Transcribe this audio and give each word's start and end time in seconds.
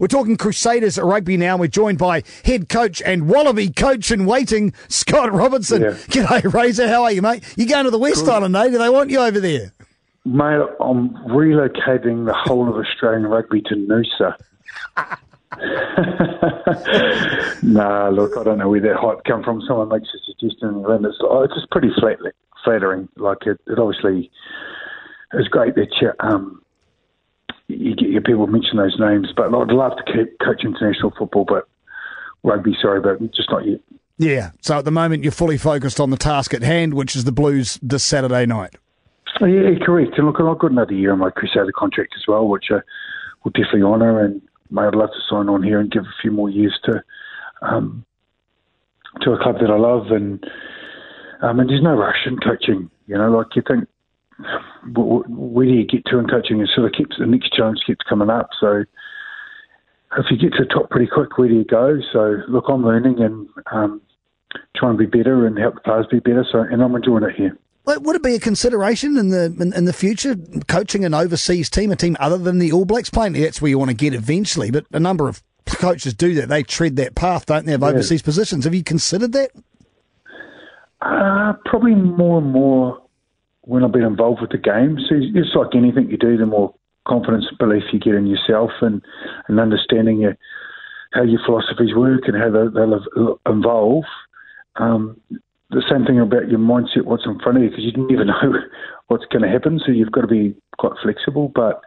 We're 0.00 0.08
talking 0.08 0.36
Crusaders 0.38 0.98
rugby 0.98 1.36
now. 1.36 1.58
We're 1.58 1.66
joined 1.66 1.98
by 1.98 2.22
head 2.42 2.70
coach 2.70 3.02
and 3.02 3.28
Wallaby 3.28 3.68
coach 3.68 4.10
in 4.10 4.24
waiting, 4.24 4.72
Scott 4.88 5.30
Robertson. 5.30 5.82
Yeah. 5.82 5.90
G'day, 5.90 6.54
Razor. 6.54 6.88
How 6.88 7.02
are 7.02 7.12
you, 7.12 7.20
mate? 7.20 7.44
You 7.58 7.66
going 7.66 7.84
to 7.84 7.90
the 7.90 7.98
West 7.98 8.24
Good. 8.24 8.32
Island, 8.32 8.56
eh? 8.56 8.70
Do 8.70 8.78
they 8.78 8.88
want 8.88 9.10
you 9.10 9.20
over 9.20 9.38
there? 9.38 9.74
Mate, 10.24 10.66
I'm 10.80 11.10
relocating 11.28 12.24
the 12.24 12.32
whole 12.32 12.66
of 12.66 12.76
Australian 12.76 13.26
rugby 13.26 13.60
to 13.60 13.74
Noosa. 13.74 14.36
nah, 17.62 18.08
look, 18.08 18.38
I 18.38 18.44
don't 18.44 18.56
know 18.56 18.70
where 18.70 18.80
that 18.80 18.96
hype 18.96 19.24
come 19.24 19.42
from. 19.42 19.60
Someone 19.68 19.90
makes 19.90 20.08
a 20.14 20.18
suggestion, 20.24 20.82
and 20.88 21.04
it's, 21.04 21.18
oh, 21.20 21.42
it's 21.42 21.54
just 21.54 21.70
pretty 21.70 21.90
flat, 22.00 22.16
flattering. 22.64 23.06
Like 23.16 23.46
it, 23.46 23.60
it 23.66 23.78
obviously 23.78 24.30
is 25.34 25.46
great 25.48 25.74
that 25.74 25.88
you 26.00 26.10
um 26.20 26.62
you 27.78 27.94
get 27.94 28.08
your 28.08 28.22
people 28.22 28.46
mention 28.46 28.76
those 28.76 28.98
names, 28.98 29.28
but 29.36 29.54
I'd 29.54 29.72
love 29.72 29.92
to 29.96 30.12
keep 30.12 30.38
coach 30.38 30.64
international 30.64 31.12
football, 31.16 31.44
but 31.46 31.68
rugby, 32.42 32.76
sorry, 32.80 33.00
but 33.00 33.20
just 33.32 33.50
not 33.50 33.66
yet. 33.66 33.80
Yeah. 34.18 34.50
So 34.60 34.78
at 34.78 34.84
the 34.84 34.90
moment, 34.90 35.22
you're 35.22 35.32
fully 35.32 35.56
focused 35.56 35.98
on 35.98 36.10
the 36.10 36.16
task 36.16 36.52
at 36.52 36.62
hand, 36.62 36.94
which 36.94 37.16
is 37.16 37.24
the 37.24 37.32
Blues 37.32 37.78
this 37.82 38.04
Saturday 38.04 38.44
night. 38.44 38.74
Oh, 39.40 39.46
yeah, 39.46 39.78
correct. 39.84 40.18
And 40.18 40.26
look, 40.26 40.36
I've 40.40 40.58
got 40.58 40.70
another 40.70 40.92
year 40.92 41.12
on 41.12 41.18
my 41.18 41.30
Crusader 41.30 41.72
contract 41.74 42.12
as 42.16 42.26
well, 42.28 42.46
which 42.46 42.66
I 42.70 42.80
will 43.42 43.52
definitely 43.52 43.82
honour. 43.82 44.22
And 44.22 44.42
mate, 44.70 44.82
I'd 44.82 44.94
love 44.94 45.10
to 45.10 45.20
sign 45.28 45.48
on 45.48 45.62
here 45.62 45.80
and 45.80 45.90
give 45.90 46.02
a 46.02 46.20
few 46.20 46.30
more 46.30 46.50
years 46.50 46.78
to 46.84 47.02
um, 47.62 48.04
to 49.22 49.32
a 49.32 49.42
club 49.42 49.56
that 49.60 49.70
I 49.70 49.78
love. 49.78 50.08
And 50.08 50.44
um, 51.40 51.60
and 51.60 51.70
there's 51.70 51.82
no 51.82 51.94
rush 51.94 52.26
in 52.26 52.38
coaching. 52.38 52.90
You 53.06 53.16
know, 53.16 53.30
like 53.30 53.56
you 53.56 53.62
think, 53.66 53.88
where 54.86 55.66
do 55.66 55.72
you 55.72 55.86
get 55.86 56.04
to 56.06 56.18
in 56.18 56.28
coaching? 56.28 56.60
It 56.60 56.70
sort 56.74 56.86
of 56.86 56.92
keeps 56.92 57.16
the 57.18 57.26
next 57.26 57.52
challenge 57.52 57.80
keeps 57.86 58.04
coming 58.08 58.30
up. 58.30 58.50
So 58.60 58.84
if 60.18 60.26
you 60.30 60.36
get 60.36 60.56
to 60.56 60.64
the 60.64 60.74
top 60.74 60.90
pretty 60.90 61.06
quick, 61.06 61.38
where 61.38 61.48
do 61.48 61.54
you 61.54 61.64
go? 61.64 61.98
So 62.12 62.38
look, 62.48 62.64
I'm 62.68 62.84
learning 62.84 63.20
and 63.20 63.48
um, 63.72 64.00
trying 64.76 64.96
to 64.96 64.98
be 64.98 65.06
better 65.06 65.46
and 65.46 65.58
help 65.58 65.74
the 65.74 65.80
players 65.80 66.06
be 66.10 66.20
better. 66.20 66.44
So 66.50 66.60
and 66.60 66.82
I'm 66.82 66.94
enjoying 66.94 67.24
it 67.24 67.34
here. 67.36 67.56
Like, 67.86 68.00
Would 68.00 68.16
it 68.16 68.22
be 68.22 68.34
a 68.34 68.40
consideration 68.40 69.16
in 69.16 69.30
the 69.30 69.46
in, 69.58 69.72
in 69.72 69.84
the 69.84 69.92
future 69.92 70.36
coaching 70.68 71.04
an 71.04 71.14
overseas 71.14 71.70
team, 71.70 71.90
a 71.90 71.96
team 71.96 72.16
other 72.20 72.38
than 72.38 72.58
the 72.58 72.72
All 72.72 72.84
Blacks? 72.84 73.10
Plainly, 73.10 73.42
that's 73.42 73.62
where 73.62 73.70
you 73.70 73.78
want 73.78 73.90
to 73.90 73.96
get 73.96 74.14
eventually. 74.14 74.70
But 74.70 74.86
a 74.92 75.00
number 75.00 75.28
of 75.28 75.42
coaches 75.66 76.14
do 76.14 76.34
that; 76.34 76.48
they 76.48 76.62
tread 76.62 76.96
that 76.96 77.14
path, 77.14 77.46
don't 77.46 77.66
they? 77.66 77.72
Of 77.72 77.82
overseas 77.82 78.22
positions. 78.22 78.64
Have 78.64 78.74
you 78.74 78.84
considered 78.84 79.32
that? 79.32 79.50
Uh, 81.00 81.54
probably 81.64 81.94
more 81.94 82.38
and 82.38 82.52
more 82.52 83.00
when 83.62 83.84
I've 83.84 83.92
been 83.92 84.02
involved 84.02 84.40
with 84.40 84.50
the 84.50 84.58
game. 84.58 84.98
So 85.08 85.16
it's 85.18 85.54
like 85.54 85.74
anything 85.74 86.10
you 86.10 86.16
do, 86.16 86.36
the 86.36 86.46
more 86.46 86.74
confidence 87.06 87.46
and 87.48 87.58
belief 87.58 87.84
you 87.92 88.00
get 88.00 88.14
in 88.14 88.26
yourself 88.26 88.70
and, 88.80 89.02
and 89.48 89.60
understanding 89.60 90.20
your, 90.20 90.36
how 91.12 91.22
your 91.22 91.40
philosophies 91.44 91.94
work 91.94 92.22
and 92.26 92.36
how 92.36 92.50
they, 92.50 92.70
they'll 92.72 93.40
evolve. 93.46 94.04
Um, 94.76 95.20
the 95.70 95.84
same 95.88 96.04
thing 96.04 96.18
about 96.18 96.48
your 96.48 96.58
mindset, 96.58 97.04
what's 97.04 97.26
in 97.26 97.38
front 97.38 97.58
of 97.58 97.64
you, 97.64 97.70
because 97.70 97.84
you 97.84 97.92
never 98.08 98.24
know 98.26 98.52
what's 99.08 99.26
going 99.26 99.42
to 99.42 99.48
happen. 99.48 99.80
So 99.84 99.92
you've 99.92 100.12
got 100.12 100.22
to 100.22 100.26
be 100.26 100.56
quite 100.78 100.92
flexible. 101.02 101.50
But 101.54 101.80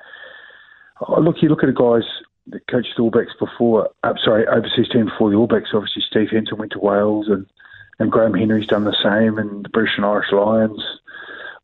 oh, 1.08 1.20
look, 1.20 1.38
you 1.42 1.50
look 1.50 1.64
at 1.64 1.68
the 1.68 1.74
guys 1.74 2.08
that 2.48 2.68
coached 2.68 2.94
the 2.96 3.04
All 3.04 3.12
Blacks 3.12 3.34
before, 3.40 3.90
uh, 4.04 4.14
sorry, 4.24 4.46
overseas 4.48 4.90
team 4.92 5.06
before 5.06 5.32
the 5.32 5.38
All 5.38 5.48
Blacks. 5.48 5.72
Obviously, 5.74 6.04
Steve 6.08 6.30
Hansen 6.32 6.58
went 6.58 6.72
to 6.74 6.80
Wales 6.80 7.28
and 7.30 7.46
and 8.00 8.12
Graham 8.12 8.34
Henry's 8.34 8.66
done 8.66 8.86
the 8.86 8.98
same, 9.04 9.38
and 9.38 9.64
the 9.64 9.70
British 9.70 9.94
and 9.98 10.06
Irish 10.06 10.32
Lions 10.32 10.82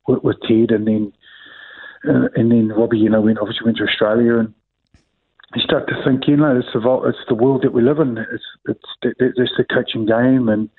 with, 0.10 0.24
with 0.24 0.38
Ted, 0.48 0.72
and 0.72 0.88
then 0.88 1.14
uh, 2.08 2.28
and 2.36 2.52
then 2.52 2.70
Robbie, 2.70 2.98
you 2.98 3.10
know, 3.10 3.22
went 3.22 3.40
obviously 3.40 3.66
went 3.66 3.78
to 3.78 3.84
Australia, 3.84 4.38
and 4.38 4.54
you 5.56 5.62
start 5.62 5.88
to 5.88 5.96
think, 6.04 6.28
you 6.28 6.38
know, 6.38 6.58
it's 6.58 6.68
the 6.74 6.80
it's 7.08 7.18
the 7.28 7.36
world 7.36 7.62
that 7.64 7.74
we 7.74 7.82
live 7.82 8.00
in. 8.00 8.18
It's 8.18 8.44
it's 8.66 8.90
it's 9.04 9.54
the 9.58 9.66
coaching 9.74 10.06
game, 10.06 10.50
and 10.50 10.70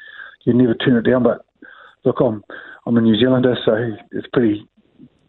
you 0.45 0.55
never 0.55 0.75
turn 0.75 0.97
it 0.97 1.09
down. 1.09 1.23
But 1.23 1.45
look, 2.05 2.21
I'm 2.21 2.43
I'm 2.87 2.97
a 2.97 3.01
New 3.01 3.19
Zealander, 3.19 3.57
so 3.65 3.75
it's 4.13 4.27
pretty. 4.33 4.67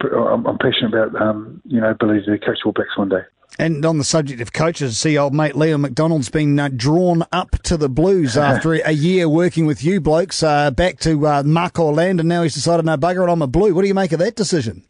I'm, 0.04 0.58
passionate 0.58 0.96
about 0.96 1.22
um, 1.22 1.62
you 1.66 1.80
know 1.80 1.92
ability 1.92 2.26
to 2.26 2.40
coach 2.40 2.58
All 2.66 2.72
Blacks 2.72 2.98
one 2.98 3.10
day. 3.10 3.22
And 3.60 3.86
on 3.86 3.98
the 3.98 4.04
subject 4.04 4.42
of 4.42 4.54
coaches, 4.54 4.98
see 4.98 5.18
old 5.18 5.34
mate 5.34 5.56
Leon 5.56 5.82
MacDonald's 5.82 6.30
been 6.30 6.58
uh, 6.58 6.70
drawn 6.74 7.24
up 7.32 7.52
to 7.64 7.78
the 7.78 7.90
Blues 7.90 8.38
after 8.38 8.74
a 8.74 8.92
year 8.92 9.28
working 9.28 9.66
with 9.66 9.84
you 9.84 10.00
blokes, 10.00 10.42
uh, 10.42 10.72
back 10.72 11.00
to 11.00 11.28
uh, 11.28 11.44
Mako 11.44 11.92
land, 11.92 12.20
and 12.20 12.30
now 12.30 12.44
he's 12.44 12.54
decided, 12.54 12.86
no 12.86 12.98
bugger 12.98 13.28
it, 13.28 13.32
I'm 13.32 13.42
a 13.42 13.48
Blue. 13.48 13.74
What 13.76 13.82
do 13.82 13.88
you 13.88 13.94
make 13.94 14.12
of 14.14 14.20
that 14.20 14.36
decision? 14.36 14.84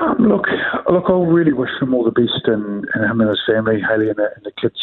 Um, 0.00 0.16
look, 0.18 0.46
look, 0.90 1.04
I 1.08 1.12
really 1.12 1.52
wish 1.52 1.70
him 1.80 1.94
all 1.94 2.04
the 2.04 2.10
best 2.10 2.46
and, 2.46 2.86
and 2.94 3.04
him 3.10 3.20
and 3.20 3.30
his 3.30 3.40
family, 3.46 3.80
Haley 3.80 4.08
and 4.08 4.16
the, 4.16 4.28
and 4.36 4.44
the 4.44 4.52
kids, 4.60 4.80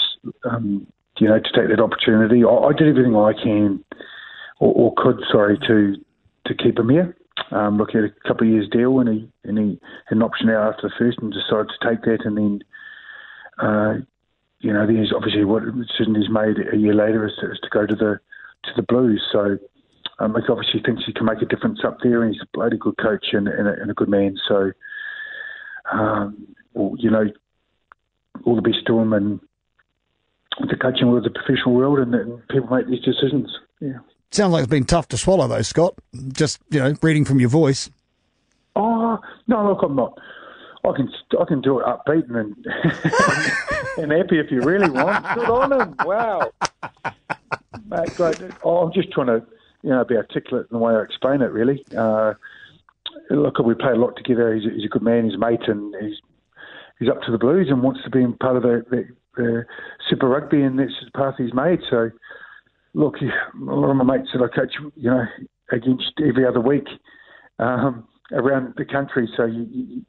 um, 0.50 0.88
you 1.20 1.28
know, 1.28 1.40
to 1.40 1.52
take 1.56 1.70
that 1.70 1.82
opportunity. 1.82 2.44
I, 2.44 2.50
I 2.50 2.74
did 2.74 2.88
everything 2.90 3.16
I 3.16 3.34
can, 3.34 3.84
or, 4.60 4.74
or 4.74 4.94
could, 4.98 5.22
sorry, 5.32 5.58
to 5.68 5.96
to 6.48 6.54
keep 6.54 6.78
him 6.78 6.90
here. 6.90 7.16
Um, 7.52 7.78
look, 7.78 7.92
had 7.92 8.06
a 8.06 8.28
couple 8.28 8.48
of 8.48 8.54
years 8.54 8.70
deal, 8.70 9.00
and 9.00 9.10
he 9.10 9.32
and 9.44 9.58
he 9.58 9.80
had 10.08 10.18
an 10.18 10.24
option 10.24 10.50
out 10.50 10.74
after 10.74 10.88
the 10.88 10.94
first, 10.98 11.20
and 11.20 11.32
decided 11.32 11.70
to 11.70 11.90
take 11.90 12.02
that, 12.04 12.26
and 12.26 12.38
then, 12.38 12.64
uh, 13.60 13.94
you 14.60 14.74
know, 14.74 14.86
then 14.86 14.98
he's 14.98 15.14
obviously 15.14 15.46
what 15.46 15.64
decision 15.64 16.16
he's 16.16 16.30
made 16.30 16.58
a 16.74 16.78
year 16.78 16.94
later 16.94 17.26
is 17.28 17.34
to, 17.40 17.52
is 17.52 17.60
to 17.62 17.70
go 17.70 17.86
to 17.86 17.96
the 17.96 18.20
to 18.64 18.72
the 18.76 18.84
Blues. 18.84 19.24
So. 19.32 19.58
Um, 20.18 20.34
he 20.34 20.48
obviously 20.50 20.80
thinks 20.80 21.04
he 21.06 21.12
can 21.12 21.26
make 21.26 21.42
a 21.42 21.46
difference 21.46 21.80
up 21.84 21.98
there, 22.02 22.24
and 22.24 22.34
he's 22.34 22.42
a 22.42 22.48
bloody 22.54 22.78
good 22.78 22.98
coach 22.98 23.34
and, 23.34 23.50
and, 23.50 23.68
a, 23.68 23.74
and 23.82 23.92
a 23.92 23.94
good 23.94 24.08
man. 24.08 24.38
So, 24.48 24.72
um, 25.92 26.56
well, 26.74 26.96
you 26.98 27.12
know, 27.12 27.26
all 28.46 28.56
the 28.56 28.62
best 28.62 28.86
to 28.88 28.98
him 28.98 29.12
and 29.12 29.42
the 30.60 30.78
coaching 30.78 31.12
world, 31.12 31.26
the 31.26 31.32
professional 31.32 31.76
world 31.76 32.00
and, 32.00 32.16
and 32.16 32.48
people 32.48 32.70
make 32.70 32.88
these 32.88 33.02
decisions. 33.02 33.52
Yeah. 33.82 34.00
Sounds 34.32 34.52
like 34.52 34.64
it's 34.64 34.70
been 34.70 34.86
tough 34.86 35.08
to 35.10 35.18
swallow, 35.18 35.48
though, 35.48 35.62
Scott. 35.62 35.96
Just, 36.34 36.60
you 36.70 36.80
know, 36.80 36.96
reading 37.02 37.26
from 37.26 37.40
your 37.40 37.50
voice. 37.50 37.90
Oh 38.76 39.20
no, 39.48 39.68
look, 39.70 39.84
I'm 39.84 39.96
not. 39.96 40.18
I 40.84 40.92
can 40.96 41.10
I 41.40 41.46
can 41.46 41.62
do 41.62 41.80
it 41.80 41.86
upbeat 41.86 42.30
and 42.30 42.56
and 43.98 44.12
happy 44.12 44.40
if 44.40 44.52
you 44.52 44.62
really 44.62 44.90
want. 44.90 45.26
Good 45.34 45.50
on 45.50 45.72
him. 45.72 45.96
Wow, 46.04 46.52
mate, 47.88 48.14
great. 48.16 48.42
Oh, 48.64 48.86
I'm 48.86 48.94
just 48.94 49.12
trying 49.12 49.28
to 49.28 49.46
you 49.82 49.90
know 49.92 50.04
be 50.04 50.18
articulate 50.18 50.68
in 50.70 50.78
the 50.78 50.84
way 50.84 50.94
I 50.94 51.02
explain 51.02 51.42
it. 51.42 51.52
Really. 51.52 51.86
Uh, 51.98 52.34
look, 53.30 53.58
we 53.60 53.74
play 53.74 53.92
a 53.92 53.96
lot 53.96 54.16
together. 54.18 54.54
He's 54.54 54.66
a, 54.66 54.76
he's 54.76 54.86
a 54.86 54.90
good 54.90 55.02
man. 55.02 55.26
He's 55.26 55.36
a 55.36 55.38
mate, 55.38 55.68
and 55.68 55.96
he's 56.02 56.18
he's 57.00 57.10
up 57.10 57.22
to 57.24 57.32
the 57.32 57.38
Blues 57.38 57.68
and 57.70 57.82
wants 57.82 58.04
to 58.04 58.10
be 58.10 58.26
part 58.40 58.58
of 58.58 58.64
the, 58.64 58.84
the, 58.90 59.08
the 59.38 59.66
Super 60.10 60.28
Rugby, 60.28 60.62
and 60.62 60.80
that's 60.80 60.94
the 61.04 61.12
path 61.12 61.36
he's 61.38 61.54
made. 61.54 61.80
So, 61.90 62.12
look, 62.96 63.16
a 63.22 63.64
lot 63.64 63.92
of 63.92 63.98
my 63.98 64.18
mates 64.18 64.30
that 64.34 64.42
I 64.42 64.48
coach, 64.56 64.74
you 64.96 65.10
know, 65.10 65.26
against 65.72 66.14
every 66.28 66.46
other 66.46 66.62
week 66.62 66.88
um, 67.60 68.08
around 68.32 68.74
the 68.78 68.86
country. 68.86 69.30
So, 69.36 69.46
you, 69.46 69.68
you, 69.70 70.02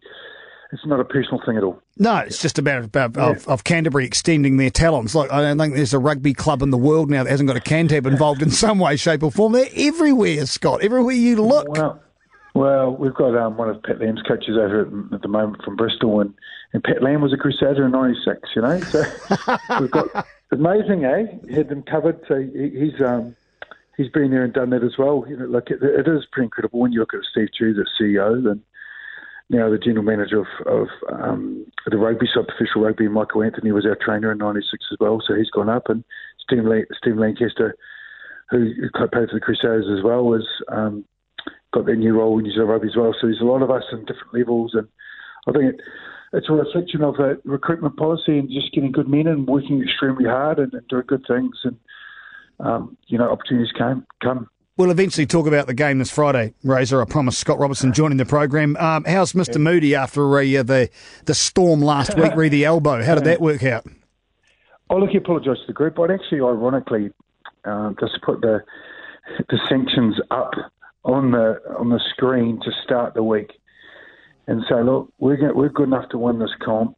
it's 0.73 0.87
not 0.87 1.01
a 1.01 1.05
personal 1.05 1.41
thing 1.45 1.57
at 1.57 1.65
all. 1.65 1.81
No, 1.99 2.19
it's 2.19 2.41
just 2.41 2.59
about, 2.59 2.85
about 2.85 3.17
of, 3.17 3.47
of 3.49 3.65
Canterbury 3.65 4.07
extending 4.07 4.57
their 4.57 4.71
talents. 4.71 5.15
Like 5.15 5.33
I 5.33 5.41
don't 5.43 5.59
think 5.59 5.75
there's 5.75 5.95
a 5.95 5.99
rugby 5.99 6.33
club 6.35 6.63
in 6.63 6.71
the 6.71 6.79
world 6.79 7.11
now 7.11 7.25
that 7.25 7.31
hasn't 7.31 7.49
got 7.49 7.57
a 7.57 7.61
Cantab 7.61 8.07
involved 8.07 8.43
in 8.43 8.51
some 8.51 8.79
way, 8.79 8.97
shape, 8.97 9.23
or 9.23 9.31
form. 9.31 9.53
They're 9.53 9.69
everywhere, 9.77 10.47
Scott. 10.47 10.83
Everywhere 10.83 11.15
you 11.15 11.37
look. 11.43 11.69
Well, 11.69 12.01
well, 12.55 12.97
we've 12.97 13.15
got 13.15 13.37
um, 13.37 13.57
one 13.57 13.69
of 13.69 13.83
Pat 13.83 14.01
Lam's 14.01 14.23
coaches 14.27 14.57
over 14.57 14.83
at, 14.83 15.15
at 15.15 15.23
the 15.23 15.29
moment 15.29 15.63
from 15.63 15.77
Bristol, 15.77 16.21
and, 16.21 16.35
and 16.73 16.83
Pat 16.83 17.03
Lam 17.03 17.21
was 17.21 17.33
a 17.33 17.37
Crusader 17.37 17.85
in 17.85 17.93
'96. 17.93 18.41
You 18.57 18.63
know, 18.63 18.81
so 18.81 19.05
we've 19.81 19.91
got 19.91 20.27
amazing, 20.53 21.05
eh? 21.05 21.55
Had 21.55 21.69
them 21.69 21.83
covered. 21.83 22.21
So 22.29 22.41
he, 22.41 22.71
he's 22.71 23.01
um, 23.01 23.37
he's 23.97 24.09
been 24.11 24.31
there 24.31 24.45
and 24.45 24.53
done 24.53 24.71
that 24.71 24.84
as 24.84 24.99
well. 24.99 25.25
You 25.29 25.37
know, 25.37 25.57
it, 25.59 25.69
it 25.71 26.09
is 26.09 26.27
pretty 26.31 26.47
incredible 26.47 26.81
when 26.81 26.93
you 26.93 27.01
look 27.01 27.15
at 27.15 27.21
Steve 27.31 27.49
Tew, 27.57 27.75
the 27.75 27.87
CEO, 28.01 28.51
and 28.51 28.62
now 29.49 29.71
the 29.71 29.79
general 29.79 30.05
manager 30.05 30.41
of, 30.41 30.47
of 30.67 30.89
um, 31.12 31.67
the 31.87 31.97
rugby 31.97 32.27
side, 32.33 32.45
official 32.49 32.83
rugby. 32.83 33.09
Michael 33.09 33.43
Anthony 33.43 33.73
was 33.73 33.87
our 33.87 33.97
trainer 33.97 34.32
in 34.32 34.38
'96 34.38 34.85
as 34.93 34.99
well, 35.00 35.23
so 35.26 35.35
he's 35.35 35.50
gone 35.50 35.69
up, 35.69 35.88
and 35.88 36.05
Steve, 36.41 36.65
Steve 36.97 37.17
Lancaster, 37.17 37.76
who 38.50 38.73
played 38.94 39.11
for 39.11 39.29
the 39.32 39.41
Crusaders 39.41 39.87
as 39.97 40.05
well, 40.05 40.25
was. 40.25 40.47
Um, 40.69 41.05
got 41.73 41.87
their 41.87 41.97
new 41.97 42.15
role 42.15 42.38
in 42.38 42.44
New 42.44 42.53
Zealand 42.53 42.70
Rugby 42.70 42.88
as 42.88 42.97
well. 42.97 43.12
So 43.12 43.26
there's 43.26 43.41
a 43.41 43.44
lot 43.44 43.62
of 43.62 43.70
us 43.70 43.82
in 43.93 44.00
different 44.00 44.32
levels, 44.32 44.75
and 44.75 44.88
I 45.47 45.53
think 45.53 45.75
it, 45.75 45.81
it's 46.37 46.49
a 46.49 46.53
reflection 46.53 47.03
of 47.03 47.19
a 47.19 47.37
recruitment 47.44 47.97
policy 47.97 48.38
and 48.38 48.49
just 48.50 48.73
getting 48.73 48.93
good 48.93 49.09
men 49.09 49.27
and 49.27 49.47
working 49.47 49.83
extremely 49.83 50.27
hard 50.27 50.59
and, 50.59 50.73
and 50.75 50.87
doing 50.88 51.05
good 51.06 51.25
things. 51.27 51.56
And 51.65 51.77
um, 52.61 52.97
you 53.06 53.19
know, 53.19 53.31
opportunities 53.31 53.73
came 53.73 54.06
come. 54.23 54.49
We'll 54.77 54.91
eventually 54.91 55.27
talk 55.27 55.47
about 55.47 55.67
the 55.67 55.75
game 55.75 55.99
this 55.99 56.11
Friday, 56.11 56.53
Razor. 56.62 57.00
I 57.00 57.06
promise. 57.06 57.38
Scott 57.38 57.59
Robertson 57.59 57.94
joining 57.94 58.19
the 58.19 58.27
program. 58.27 58.77
Um, 58.77 59.05
how's 59.05 59.33
Mr. 59.33 59.59
Moody 59.59 59.94
after 59.94 60.38
uh, 60.38 60.62
the 60.62 60.91
the 61.25 61.35
storm 61.35 61.81
last 61.81 62.17
week? 62.17 62.33
Re 62.37 62.50
the 62.50 62.67
elbow. 62.67 63.03
How 63.03 63.15
did 63.15 63.25
that 63.25 63.41
work 63.41 63.62
out? 63.62 63.87
Oh, 64.91 64.99
look, 64.99 65.11
he 65.11 65.17
apologised 65.17 65.62
to 65.62 65.67
the 65.69 65.73
group. 65.73 65.99
I'd 65.99 66.11
actually, 66.11 66.41
ironically, 66.41 67.11
um, 67.65 67.97
just 67.99 68.21
put 68.23 68.43
the 68.43 68.62
the 69.49 69.59
sanctions 69.67 70.21
up 70.31 70.53
on 71.05 71.31
the 71.31 71.59
on 71.79 71.89
the 71.89 72.00
screen 72.11 72.61
to 72.62 72.71
start 72.85 73.15
the 73.15 73.23
week, 73.23 73.53
and 74.46 74.62
say, 74.69 74.82
look, 74.82 75.12
we're 75.19 75.52
we're 75.54 75.69
good 75.69 75.88
enough 75.88 76.08
to 76.10 76.19
win 76.19 76.38
this 76.38 76.54
comp. 76.62 76.96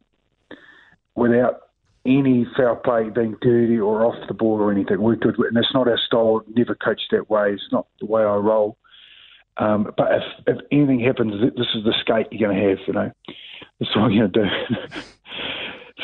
without 1.15 1.61
any 2.05 2.47
foul 2.55 2.75
play 2.77 3.09
being 3.09 3.35
dirty 3.41 3.79
or 3.79 4.05
off 4.05 4.15
the 4.27 4.33
ball 4.33 4.59
or 4.59 4.71
anything. 4.71 5.01
We 5.01 5.17
could, 5.17 5.37
and 5.37 5.57
it's 5.57 5.73
not 5.73 5.87
our 5.87 5.97
style. 5.97 6.43
Never 6.55 6.75
coach 6.75 7.01
that 7.11 7.29
way. 7.29 7.51
It's 7.53 7.71
not 7.71 7.87
the 7.99 8.05
way 8.05 8.21
I 8.21 8.35
roll. 8.35 8.77
Um, 9.57 9.91
but 9.97 10.07
if, 10.13 10.23
if 10.47 10.57
anything 10.71 11.01
happens, 11.01 11.33
this 11.55 11.67
is 11.75 11.83
the 11.83 11.93
skate 11.99 12.27
you're 12.31 12.49
going 12.49 12.61
to 12.61 12.69
have. 12.69 12.79
You 12.87 12.93
know, 12.93 13.11
that's 13.79 13.95
what 13.95 14.11
you're 14.11 14.27
going 14.29 14.49
to 14.49 14.49
do. 14.49 15.01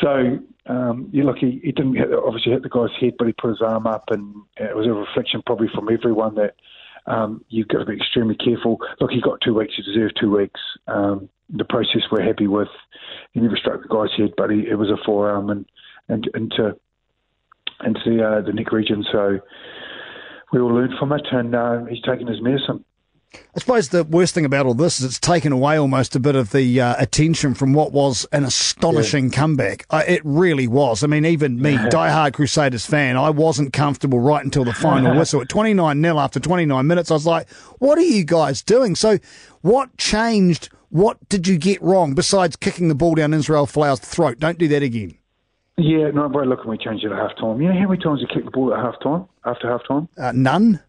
so 0.00 0.38
um, 0.66 1.08
you 1.12 1.24
look, 1.24 1.38
he, 1.38 1.60
he 1.62 1.72
didn't 1.72 1.96
hit, 1.96 2.12
obviously 2.12 2.52
hit 2.52 2.62
the 2.62 2.68
guy's 2.68 2.90
head, 3.00 3.14
but 3.18 3.26
he 3.26 3.32
put 3.32 3.50
his 3.50 3.62
arm 3.62 3.86
up, 3.86 4.04
and 4.10 4.34
it 4.58 4.76
was 4.76 4.86
a 4.86 4.92
reflection 4.92 5.42
probably 5.46 5.68
from 5.74 5.88
everyone 5.90 6.34
that 6.34 6.54
um, 7.06 7.44
you've 7.48 7.68
got 7.68 7.78
to 7.78 7.84
be 7.84 7.96
extremely 7.96 8.36
careful. 8.36 8.78
Look, 9.00 9.10
he 9.10 9.20
got 9.20 9.40
two 9.40 9.54
weeks. 9.54 9.74
He 9.76 9.82
deserved 9.82 10.18
two 10.20 10.36
weeks. 10.36 10.60
Um, 10.86 11.28
the 11.50 11.64
process 11.64 12.02
we're 12.10 12.24
happy 12.24 12.46
with. 12.46 12.68
He 13.32 13.40
never 13.40 13.56
struck 13.56 13.82
the 13.82 13.88
guy's 13.88 14.16
head, 14.16 14.32
but 14.36 14.50
he, 14.50 14.66
it 14.68 14.76
was 14.76 14.90
a 14.90 15.02
forearm 15.04 15.50
and, 15.50 15.66
and 16.08 16.28
into 16.34 16.76
into 17.84 18.00
the, 18.06 18.26
uh, 18.26 18.40
the 18.40 18.52
neck 18.52 18.72
region. 18.72 19.04
So 19.12 19.38
we 20.52 20.60
all 20.60 20.74
learned 20.74 20.94
from 20.98 21.12
it, 21.12 21.26
and 21.30 21.54
uh, 21.54 21.84
he's 21.84 22.02
taken 22.02 22.26
his 22.26 22.40
medicine. 22.40 22.84
I 23.34 23.58
suppose 23.58 23.88
the 23.88 24.04
worst 24.04 24.34
thing 24.34 24.44
about 24.44 24.66
all 24.66 24.74
this 24.74 25.00
is 25.00 25.06
it's 25.06 25.18
taken 25.18 25.52
away 25.52 25.78
almost 25.78 26.14
a 26.14 26.20
bit 26.20 26.36
of 26.36 26.52
the 26.52 26.80
uh, 26.80 26.94
attention 26.98 27.54
from 27.54 27.72
what 27.72 27.92
was 27.92 28.26
an 28.32 28.44
astonishing 28.44 29.26
yeah. 29.26 29.36
comeback. 29.36 29.86
Uh, 29.90 30.02
it 30.06 30.20
really 30.24 30.66
was. 30.66 31.02
I 31.02 31.06
mean, 31.06 31.24
even 31.24 31.60
me, 31.60 31.76
diehard 31.76 32.34
Crusaders 32.34 32.86
fan, 32.86 33.16
I 33.16 33.30
wasn't 33.30 33.72
comfortable 33.72 34.20
right 34.20 34.44
until 34.44 34.64
the 34.64 34.72
final 34.72 35.16
whistle. 35.18 35.40
At 35.40 35.48
29 35.48 36.02
0 36.02 36.18
after 36.18 36.40
29 36.40 36.86
minutes, 36.86 37.10
I 37.10 37.14
was 37.14 37.26
like, 37.26 37.50
what 37.78 37.98
are 37.98 38.02
you 38.02 38.24
guys 38.24 38.62
doing? 38.62 38.94
So, 38.94 39.18
what 39.62 39.96
changed? 39.96 40.68
What 40.90 41.28
did 41.28 41.48
you 41.48 41.58
get 41.58 41.82
wrong 41.82 42.14
besides 42.14 42.56
kicking 42.56 42.88
the 42.88 42.94
ball 42.94 43.16
down 43.16 43.34
Israel 43.34 43.66
Folau's 43.66 44.00
throat? 44.00 44.38
Don't 44.38 44.58
do 44.58 44.68
that 44.68 44.82
again. 44.82 45.18
Yeah, 45.78 46.10
no, 46.10 46.28
but 46.28 46.46
look, 46.46 46.64
we 46.64 46.78
changed 46.78 47.04
it 47.04 47.12
at 47.12 47.18
half 47.18 47.36
time. 47.36 47.60
You 47.60 47.68
know 47.68 47.78
how 47.78 47.88
many 47.88 48.02
times 48.02 48.20
you 48.20 48.26
kicked 48.32 48.46
the 48.46 48.50
ball 48.50 48.72
at 48.72 48.80
half 48.80 48.94
time, 49.02 49.26
after 49.44 49.68
half 49.68 49.86
time? 49.86 50.08
Uh, 50.16 50.32
none 50.34 50.80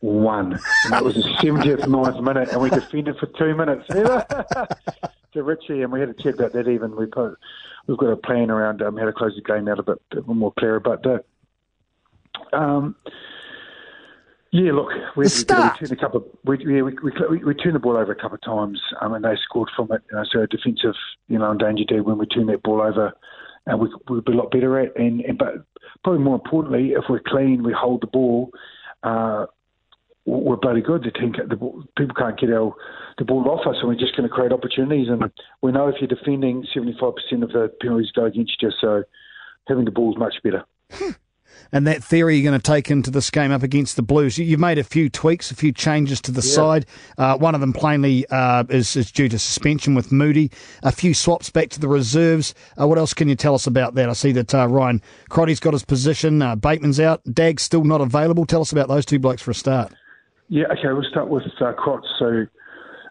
one. 0.00 0.52
And 0.52 0.92
that 0.92 1.04
was 1.04 1.14
the 1.14 1.22
70th, 1.22 1.86
ninth 1.86 2.22
minute, 2.22 2.50
and 2.50 2.60
we 2.60 2.70
defended 2.70 3.16
for 3.18 3.26
two 3.26 3.54
minutes. 3.54 3.86
to 5.32 5.42
Richie, 5.42 5.82
and 5.82 5.92
we 5.92 6.00
had 6.00 6.08
a 6.08 6.14
chat 6.14 6.34
about 6.34 6.52
that 6.52 6.68
even. 6.68 6.96
We 6.96 7.06
put, 7.06 7.38
we've 7.86 7.98
got 7.98 8.08
a 8.08 8.16
plan 8.16 8.50
around 8.50 8.82
um, 8.82 8.96
how 8.96 9.04
to 9.04 9.12
close 9.12 9.34
the 9.36 9.42
game 9.42 9.68
out 9.68 9.78
a 9.78 9.82
bit, 9.82 10.02
a 10.12 10.16
bit 10.16 10.26
more 10.26 10.52
clear. 10.58 10.80
But 10.80 11.06
uh, 11.06 11.18
um, 12.52 12.96
yeah, 14.52 14.72
look, 14.72 14.88
we, 15.16 15.24
we, 15.24 15.24
we 15.24 15.44
turned 15.44 15.92
a 15.92 15.96
couple. 15.96 16.20
Of, 16.20 16.26
we, 16.44 16.58
yeah, 16.58 16.82
we, 16.82 16.96
we, 17.02 17.44
we, 17.44 17.54
turned 17.54 17.76
the 17.76 17.80
ball 17.80 17.96
over 17.96 18.12
a 18.12 18.16
couple 18.16 18.34
of 18.34 18.42
times, 18.42 18.80
um, 19.00 19.14
and 19.14 19.24
they 19.24 19.36
scored 19.44 19.70
from 19.76 19.92
it. 19.92 20.02
You 20.10 20.16
know, 20.16 20.24
so 20.30 20.46
defensive, 20.46 20.94
you 21.28 21.38
know, 21.38 21.50
in 21.52 21.58
danger 21.58 21.84
day 21.84 22.00
when 22.00 22.18
we 22.18 22.26
turn 22.26 22.46
that 22.46 22.62
ball 22.62 22.82
over, 22.82 23.12
and 23.66 23.78
we 23.78 23.88
we'll 24.08 24.22
be 24.22 24.32
a 24.32 24.36
lot 24.36 24.50
better 24.50 24.78
at. 24.80 24.96
And, 24.96 25.20
and 25.20 25.38
but 25.38 25.64
probably 26.02 26.22
more 26.22 26.34
importantly, 26.34 26.92
if 26.92 27.04
we're 27.08 27.20
clean, 27.24 27.62
we 27.62 27.72
hold 27.72 28.02
the 28.02 28.08
ball. 28.08 28.50
Uh, 29.02 29.46
we're 30.26 30.56
bloody 30.56 30.82
good. 30.82 31.02
The 31.02 31.10
team, 31.10 31.32
the, 31.32 31.56
people 31.96 32.14
can't 32.14 32.38
get 32.38 32.50
our 32.50 32.74
the 33.18 33.24
ball 33.24 33.48
off 33.48 33.66
us, 33.66 33.76
and 33.80 33.88
we're 33.88 33.94
just 33.96 34.16
going 34.16 34.28
to 34.28 34.34
create 34.34 34.52
opportunities. 34.52 35.08
And 35.08 35.30
we 35.62 35.72
know 35.72 35.88
if 35.88 35.96
you're 36.00 36.08
defending, 36.08 36.66
seventy 36.72 36.96
five 37.00 37.14
percent 37.16 37.42
of 37.42 37.52
the 37.52 37.72
penalties 37.80 38.12
go 38.12 38.24
against 38.24 38.60
you. 38.62 38.70
So 38.80 39.04
having 39.68 39.84
the 39.84 39.90
ball 39.90 40.12
is 40.12 40.18
much 40.18 40.34
better. 40.42 40.64
and 41.72 41.86
that 41.86 42.02
theory 42.02 42.36
you're 42.36 42.50
going 42.50 42.60
to 42.60 42.70
take 42.70 42.90
into 42.90 43.10
this 43.10 43.30
game 43.30 43.52
up 43.52 43.62
against 43.62 43.96
the 43.96 44.02
Blues. 44.02 44.38
You've 44.38 44.60
made 44.60 44.78
a 44.78 44.84
few 44.84 45.08
tweaks, 45.08 45.50
a 45.50 45.54
few 45.54 45.72
changes 45.72 46.20
to 46.22 46.32
the 46.32 46.42
yeah. 46.42 46.52
side. 46.52 46.86
Uh, 47.16 47.36
one 47.38 47.54
of 47.54 47.60
them 47.60 47.72
plainly 47.72 48.26
uh, 48.30 48.64
is, 48.68 48.96
is, 48.96 49.12
due 49.12 49.28
to 49.28 49.38
suspension 49.38 49.94
with 49.94 50.10
Moody. 50.12 50.50
A 50.82 50.92
few 50.92 51.14
swaps 51.14 51.50
back 51.50 51.70
to 51.70 51.80
the 51.80 51.88
reserves. 51.88 52.54
Uh, 52.80 52.86
what 52.86 52.98
else 52.98 53.14
can 53.14 53.28
you 53.28 53.36
tell 53.36 53.54
us 53.54 53.66
about 53.66 53.94
that? 53.94 54.08
I 54.08 54.14
see 54.14 54.32
that 54.32 54.54
uh, 54.54 54.66
Ryan 54.66 55.02
Crotty's 55.28 55.60
got 55.60 55.72
his 55.72 55.84
position. 55.84 56.42
Uh, 56.42 56.56
Bateman's 56.56 57.00
out. 57.00 57.22
Dag's 57.24 57.62
still 57.62 57.84
not 57.84 58.00
available. 58.00 58.46
Tell 58.46 58.60
us 58.60 58.72
about 58.72 58.88
those 58.88 59.06
two 59.06 59.18
blokes 59.18 59.42
for 59.42 59.50
a 59.50 59.54
start. 59.54 59.92
Yeah, 60.50 60.64
okay, 60.72 60.92
we'll 60.92 61.04
start 61.04 61.28
with 61.28 61.44
uh. 61.60 62.04
So 62.18 62.44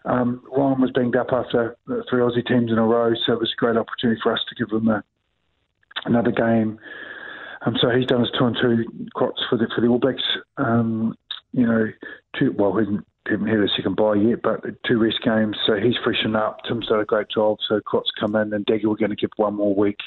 um, 0.04 0.42
Ryan 0.54 0.82
was 0.82 0.90
banged 0.90 1.16
up 1.16 1.28
after 1.32 1.74
three 1.86 2.20
Aussie 2.20 2.46
teams 2.46 2.70
in 2.70 2.76
a 2.76 2.84
row, 2.84 3.14
so 3.26 3.32
it 3.32 3.40
was 3.40 3.50
a 3.50 3.58
great 3.58 3.78
opportunity 3.78 4.20
for 4.22 4.30
us 4.34 4.40
to 4.50 4.54
give 4.54 4.70
him 4.70 4.88
a, 4.88 5.02
another 6.04 6.32
game. 6.32 6.78
Um, 7.64 7.76
so 7.80 7.88
he's 7.88 8.06
done 8.06 8.20
his 8.20 8.30
two 8.38 8.44
and 8.44 8.56
two 8.60 8.84
Crotts 9.14 9.42
for 9.48 9.56
the 9.56 9.68
for 9.74 9.80
the 9.80 9.86
All 9.86 9.98
Blacks. 9.98 10.22
Um, 10.58 11.16
you 11.52 11.66
know, 11.66 11.86
two 12.38 12.54
well, 12.58 12.76
he 12.76 12.84
didn't, 12.84 13.06
haven't 13.26 13.46
had 13.46 13.60
a 13.60 13.68
second 13.74 13.96
bye 13.96 14.16
yet, 14.16 14.42
but 14.42 14.60
two 14.86 14.98
rest 14.98 15.20
games, 15.24 15.56
so 15.66 15.76
he's 15.76 15.96
freshened 16.04 16.36
up. 16.36 16.58
Tim's 16.68 16.88
done 16.88 17.00
a 17.00 17.06
great 17.06 17.30
job, 17.34 17.56
so 17.66 17.80
Crotts 17.80 18.10
come 18.20 18.36
in, 18.36 18.52
and 18.52 18.66
Daggy 18.66 18.84
we're 18.84 18.96
going 18.96 19.10
to 19.10 19.16
give 19.16 19.30
one 19.36 19.54
more 19.54 19.74
week. 19.74 19.98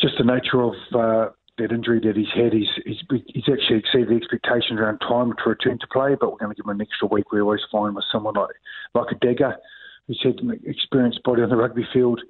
Just 0.00 0.14
the 0.18 0.24
nature 0.24 0.62
of 0.62 0.74
uh, 0.94 1.30
that 1.58 1.72
injury 1.72 2.00
that 2.00 2.16
he's 2.16 2.32
had, 2.34 2.52
he's, 2.52 2.68
he's, 2.84 3.02
he's 3.26 3.48
actually 3.52 3.78
exceeded 3.78 4.08
the 4.08 4.16
expectations 4.16 4.80
around 4.80 4.98
time 4.98 5.32
to 5.32 5.50
return 5.50 5.78
to 5.78 5.86
play, 5.88 6.16
but 6.18 6.30
we're 6.30 6.38
going 6.38 6.54
to 6.54 6.54
give 6.54 6.64
him 6.64 6.80
an 6.80 6.80
extra 6.80 7.08
week. 7.08 7.32
We 7.32 7.40
always 7.40 7.60
find 7.70 7.94
with 7.94 8.04
someone 8.10 8.34
like, 8.34 8.56
like 8.94 9.12
a 9.12 9.14
Dagger, 9.26 9.56
who's 10.06 10.20
had 10.22 10.38
an 10.40 10.58
experienced 10.64 11.22
body 11.22 11.42
on 11.42 11.50
the 11.50 11.56
rugby 11.56 11.86
field, 11.92 12.20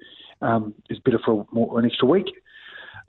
um, 0.41 0.73
is 0.89 0.99
better 0.99 1.19
for 1.23 1.47
more, 1.51 1.79
an 1.79 1.85
extra 1.85 2.07
week. 2.07 2.27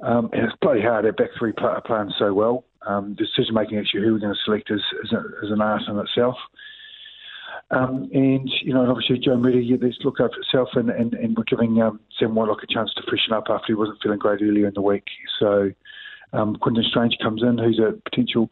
Um, 0.03 0.31
and 0.33 0.45
it's 0.45 0.57
bloody 0.63 0.83
hard. 0.83 1.05
Our 1.05 1.13
back 1.13 1.31
three 1.39 1.53
are 1.59 1.83
playing 1.83 2.13
so 2.19 2.33
well. 2.33 2.65
Um, 2.87 3.15
decision 3.15 3.55
making 3.55 3.79
actually 3.79 4.03
who 4.03 4.15
we're 4.15 4.21
going 4.21 4.33
to 4.33 4.41
select 4.45 4.71
is, 4.71 4.81
is, 5.05 5.13
a, 5.13 5.19
is 5.45 5.51
an 5.51 5.61
art 5.61 5.83
in 5.89 5.99
itself. 5.99 6.37
Um, 7.71 8.09
and, 8.13 8.51
you 8.63 8.75
know, 8.75 8.89
obviously 8.91 9.19
Joe 9.19 9.37
Moody, 9.37 9.65
yeah, 9.65 9.77
let's 9.81 9.99
look 10.03 10.19
after 10.19 10.41
itself, 10.41 10.71
and, 10.75 10.91
and, 10.91 11.15
and 11.15 11.37
we're 11.37 11.45
giving 11.45 11.81
um, 11.81 12.01
Sam 12.19 12.35
Whitelock 12.35 12.65
a 12.65 12.67
chance 12.67 12.93
to 12.95 13.03
freshen 13.09 13.33
up 13.33 13.45
after 13.49 13.67
he 13.69 13.75
wasn't 13.75 13.99
feeling 14.03 14.19
great 14.19 14.43
earlier 14.43 14.67
in 14.67 14.75
the 14.75 14.81
week. 14.81 15.05
So, 15.39 15.71
um, 16.33 16.57
Quinten 16.57 16.85
Strange 16.85 17.17
comes 17.23 17.43
in, 17.43 17.59
who's 17.59 17.79
a 17.79 17.93
potential. 18.09 18.49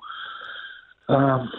Um, 1.09 1.51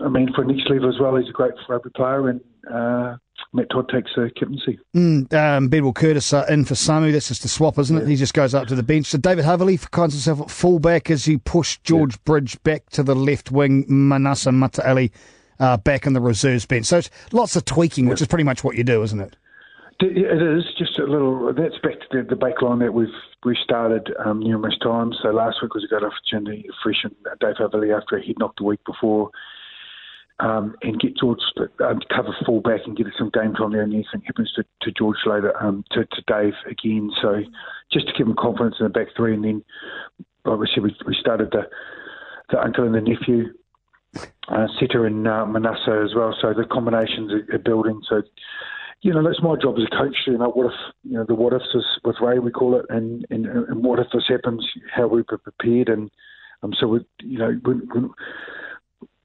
I 0.00 0.08
mean, 0.08 0.32
for 0.34 0.44
next 0.44 0.68
level 0.70 0.88
as 0.88 1.00
well, 1.00 1.16
he's 1.16 1.28
a 1.28 1.32
great 1.32 1.52
rugby 1.68 1.90
player, 1.90 2.28
and 2.28 2.40
uh, 2.70 3.16
Matt 3.52 3.70
Todd 3.70 3.88
takes 3.88 4.10
the 4.14 4.30
captaincy. 4.36 4.78
Mm, 4.94 5.32
um, 5.32 5.68
Bedwell 5.68 5.92
Curtis 5.92 6.32
uh, 6.32 6.46
in 6.48 6.64
for 6.64 6.74
Samu. 6.74 7.12
That's 7.12 7.28
just 7.28 7.44
a 7.44 7.48
swap, 7.48 7.78
isn't 7.78 7.96
it? 7.96 8.02
Yeah. 8.02 8.08
He 8.08 8.16
just 8.16 8.34
goes 8.34 8.54
up 8.54 8.68
to 8.68 8.74
the 8.74 8.82
bench. 8.82 9.06
So 9.06 9.18
David 9.18 9.44
Havili 9.44 9.78
finds 9.78 10.14
himself 10.14 10.42
at 10.42 10.50
fullback 10.50 11.10
as 11.10 11.24
he 11.24 11.38
pushed 11.38 11.82
George 11.84 12.14
yeah. 12.14 12.22
Bridge 12.24 12.62
back 12.62 12.90
to 12.90 13.02
the 13.02 13.14
left 13.14 13.50
wing. 13.50 13.84
Manasa 13.88 14.50
Mataele 14.50 15.10
uh, 15.58 15.76
back 15.78 16.06
in 16.06 16.12
the 16.12 16.20
reserves 16.20 16.66
bench. 16.66 16.86
So 16.86 16.98
it's 16.98 17.10
lots 17.32 17.56
of 17.56 17.64
tweaking, 17.64 18.04
yeah. 18.04 18.10
which 18.10 18.20
is 18.20 18.28
pretty 18.28 18.44
much 18.44 18.62
what 18.62 18.76
you 18.76 18.84
do, 18.84 19.02
isn't 19.02 19.20
it? 19.20 19.36
It 19.98 20.42
is 20.42 20.64
just 20.76 20.98
a 20.98 21.04
little. 21.04 21.54
That's 21.54 21.78
back 21.78 21.98
to 22.00 22.06
the, 22.10 22.22
the 22.28 22.36
back 22.36 22.60
line 22.60 22.80
that 22.80 22.92
we've 22.92 23.08
we 23.44 23.56
started 23.62 24.14
um, 24.24 24.40
numerous 24.40 24.76
times. 24.78 25.18
So 25.22 25.30
last 25.30 25.62
week 25.62 25.72
was 25.72 25.84
a 25.84 25.86
good 25.86 26.04
opportunity 26.04 26.64
to 26.64 26.72
freshen 26.82 27.14
Dave 27.40 27.56
Havili 27.56 27.96
after 27.96 28.18
he'd 28.18 28.38
knocked 28.38 28.58
the 28.58 28.64
week 28.64 28.84
before, 28.84 29.30
um, 30.38 30.74
and 30.82 31.00
get 31.00 31.16
George 31.16 31.40
um, 31.82 32.00
cover 32.14 32.36
full 32.44 32.60
back 32.60 32.80
and 32.84 32.94
get 32.94 33.06
some 33.16 33.30
game 33.30 33.54
time 33.54 33.72
there. 33.72 33.82
And 33.82 33.94
anything 33.94 34.20
happens 34.26 34.52
to, 34.56 34.64
to 34.82 34.92
George 34.92 35.16
later, 35.24 35.56
um, 35.62 35.82
to, 35.92 36.04
to 36.04 36.22
Dave 36.26 36.54
again. 36.68 37.10
So 37.22 37.42
just 37.90 38.06
to 38.08 38.12
give 38.12 38.26
him 38.26 38.36
confidence 38.38 38.76
in 38.78 38.84
the 38.84 38.90
back 38.90 39.08
three, 39.16 39.32
and 39.32 39.44
then 39.44 39.64
obviously 40.44 40.82
we, 40.82 40.94
we 41.06 41.16
started 41.18 41.52
the 41.52 41.68
the 42.50 42.62
uncle 42.62 42.84
and 42.84 42.94
the 42.94 43.00
nephew. 43.00 43.54
Uh, 44.48 44.66
Seta 44.78 45.02
and 45.02 45.26
uh, 45.26 45.44
Manasa 45.44 46.02
as 46.04 46.14
well, 46.14 46.34
so 46.40 46.54
the 46.54 46.64
combinations 46.64 47.32
are, 47.32 47.54
are 47.54 47.58
building. 47.58 48.00
So 48.08 48.22
you 49.02 49.12
know, 49.12 49.22
that's 49.22 49.42
my 49.42 49.56
job 49.60 49.76
as 49.78 49.84
a 49.84 49.96
coach. 49.96 50.16
You 50.26 50.38
know, 50.38 50.48
what 50.48 50.66
if 50.66 50.72
you 51.04 51.12
know 51.12 51.24
the 51.24 51.34
what 51.34 51.52
ifs 51.52 51.64
is 51.74 51.84
with 52.04 52.16
Ray 52.20 52.38
we 52.38 52.50
call 52.50 52.78
it, 52.78 52.86
and 52.88 53.26
and, 53.30 53.46
and 53.46 53.84
what 53.84 53.98
if 53.98 54.06
this 54.12 54.24
happens? 54.28 54.66
How 54.94 55.06
we 55.06 55.22
prepared, 55.22 55.88
and 55.88 56.10
um, 56.62 56.72
so 56.78 56.86
we, 56.88 57.00
you 57.22 57.38
know, 57.38 57.60
we, 57.64 57.74
we, 57.74 58.08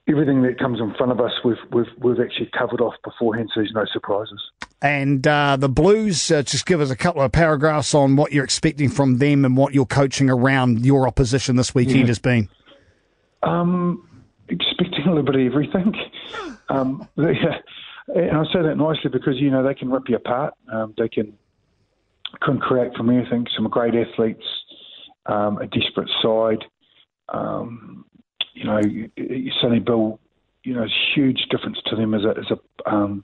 everything 0.08 0.42
that 0.44 0.60
comes 0.60 0.80
in 0.80 0.94
front 0.96 1.12
of 1.12 1.20
us, 1.20 1.32
we've 1.46 1.56
we've 1.72 1.86
we've 1.98 2.20
actually 2.20 2.50
covered 2.58 2.82
off 2.82 2.96
beforehand, 3.04 3.50
so 3.54 3.62
there's 3.62 3.72
no 3.74 3.86
surprises. 3.92 4.42
And 4.84 5.26
uh, 5.28 5.58
the 5.58 5.70
Blues, 5.70 6.32
uh, 6.32 6.42
just 6.42 6.66
give 6.66 6.82
us 6.82 6.90
a 6.90 6.96
couple 6.96 7.22
of 7.22 7.32
paragraphs 7.32 7.94
on 7.94 8.16
what 8.16 8.32
you're 8.32 8.44
expecting 8.44 8.90
from 8.90 9.20
them 9.20 9.46
and 9.46 9.56
what 9.56 9.76
you're 9.76 9.86
coaching 9.86 10.30
around 10.30 10.86
your 10.86 11.08
opposition 11.08 11.56
this 11.56 11.76
weekend 11.76 12.00
yeah. 12.00 12.08
has 12.08 12.20
been. 12.20 12.50
Um, 13.44 14.08
expecting 14.50 15.06
a 15.06 15.10
little 15.10 15.24
bit 15.24 15.36
of 15.36 15.42
everything. 15.42 15.94
Um, 16.70 17.06
yeah 17.18 17.58
and 18.16 18.38
I 18.38 18.44
say 18.46 18.62
that 18.62 18.76
nicely 18.76 19.10
because 19.12 19.36
you 19.38 19.50
know 19.50 19.64
they 19.64 19.74
can 19.74 19.90
rip 19.90 20.10
you 20.10 20.16
apart. 20.16 20.54
Um, 20.72 20.94
they 20.98 21.10
can 21.10 21.34
can 22.42 22.60
create 22.60 22.94
from 22.96 23.10
anything. 23.10 23.46
Some 23.56 23.68
great 23.70 23.94
athletes, 23.96 24.46
um, 25.26 25.58
a 25.58 25.68
desperate 25.68 26.10
side. 26.22 26.66
Um, 27.30 28.06
you 28.54 28.66
know, 28.66 28.82
Sonny 29.62 29.80
Bill. 29.80 30.20
You 30.64 30.76
know, 30.76 30.86
huge 31.16 31.48
difference 31.50 31.80
to 31.88 31.96
them 31.96 32.14
as 32.14 32.22
a 32.24 32.38
as 32.38 32.46
a 32.52 32.90
um, 32.90 33.24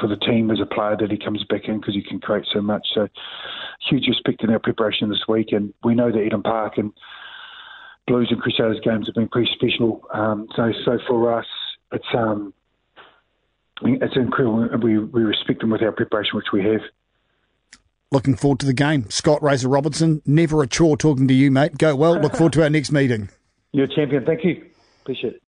for 0.00 0.08
the 0.08 0.16
team 0.16 0.50
as 0.50 0.58
a 0.58 0.64
player 0.64 0.96
that 0.98 1.10
he 1.10 1.18
comes 1.18 1.44
back 1.44 1.68
in 1.68 1.80
because 1.80 1.94
he 1.94 2.02
can 2.02 2.18
create 2.18 2.46
so 2.50 2.62
much. 2.62 2.86
So, 2.94 3.08
huge 3.90 4.08
respect 4.08 4.42
in 4.42 4.48
our 4.48 4.58
preparation 4.58 5.10
this 5.10 5.24
week, 5.28 5.48
and 5.52 5.74
we 5.84 5.94
know 5.94 6.10
that 6.10 6.18
Eden 6.18 6.42
Park 6.42 6.78
and 6.78 6.90
Blues 8.06 8.28
and 8.30 8.40
Crusaders 8.40 8.80
games 8.82 9.06
have 9.06 9.14
been 9.14 9.28
pretty 9.28 9.50
special. 9.52 10.00
Um, 10.14 10.48
so, 10.56 10.72
so 10.86 10.98
for 11.06 11.38
us, 11.38 11.46
it's 11.92 12.06
um, 12.16 12.54
it's 13.82 14.16
incredible. 14.16 14.68
We 14.82 14.98
we 14.98 15.22
respect 15.22 15.60
them 15.60 15.70
with 15.70 15.82
our 15.82 15.92
preparation, 15.92 16.36
which 16.36 16.52
we 16.52 16.64
have. 16.64 16.80
Looking 18.10 18.36
forward 18.36 18.60
to 18.60 18.66
the 18.66 18.72
game. 18.72 19.10
Scott 19.10 19.42
Razor 19.42 19.68
Robertson, 19.68 20.22
never 20.24 20.62
a 20.62 20.66
chore 20.66 20.96
talking 20.96 21.28
to 21.28 21.34
you, 21.34 21.50
mate. 21.50 21.76
Go 21.76 21.94
well. 21.94 22.18
Look 22.18 22.36
forward 22.36 22.54
to 22.54 22.62
our 22.62 22.70
next 22.70 22.90
meeting. 22.90 23.28
You're 23.72 23.84
a 23.84 23.94
champion. 23.94 24.24
Thank 24.24 24.44
you. 24.44 24.64
Appreciate 25.02 25.34
it. 25.34 25.42